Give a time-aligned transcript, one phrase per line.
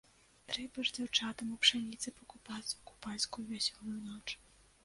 [0.51, 4.27] Трэба ж дзяўчатам у пшаніцы пакупацца ў купальскую вясёлую ноч.